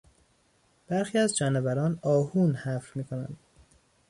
برخی 0.87 1.17
از 1.17 1.37
جانوران 1.37 1.99
آهون 2.01 2.55
حفر 2.55 2.91
میکنند. 2.95 3.37